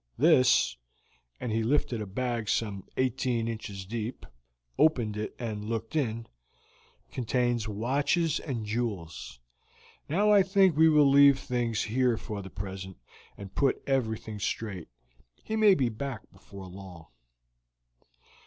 This" 0.17 0.75
and 1.39 1.51
he 1.51 1.61
lifted 1.61 2.01
a 2.01 2.07
bag 2.07 2.49
some 2.49 2.87
eighteen 2.97 3.47
inches 3.47 3.85
deep, 3.85 4.25
opened 4.79 5.15
it, 5.15 5.35
and 5.37 5.63
looked 5.69 5.95
in" 5.95 6.25
contains 7.11 7.67
watches 7.67 8.39
and 8.39 8.65
jewels. 8.65 9.39
Now 10.09 10.31
I 10.33 10.41
think 10.41 10.75
we 10.75 10.89
will 10.89 11.07
leave 11.07 11.37
things 11.37 11.83
here 11.83 12.17
for 12.17 12.41
the 12.41 12.49
present, 12.49 12.97
and 13.37 13.53
put 13.53 13.79
everything 13.85 14.39
straight. 14.39 14.87
He 15.43 15.55
may 15.55 15.75
be 15.75 15.89
back 15.89 16.31
before 16.31 16.65
long." 16.65 17.05